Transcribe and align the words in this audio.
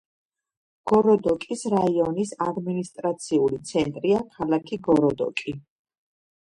გოროდოკის 0.91 1.61
რაიონის 1.73 2.33
ადმინისტრაციული 2.47 3.61
ცენტრია 3.75 4.25
ქალაქი 4.35 4.83
გოროდოკი. 4.91 5.59